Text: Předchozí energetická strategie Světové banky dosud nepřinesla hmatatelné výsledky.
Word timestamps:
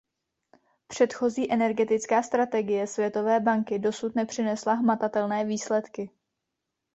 Předchozí 0.87 1.51
energetická 1.51 2.23
strategie 2.23 2.87
Světové 2.87 3.39
banky 3.39 3.79
dosud 3.79 4.15
nepřinesla 4.15 4.73
hmatatelné 4.73 5.45
výsledky. 5.45 6.09